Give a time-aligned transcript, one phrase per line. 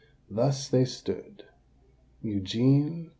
[0.31, 1.43] Thus they stood:—
[2.23, 3.09] EUGENE.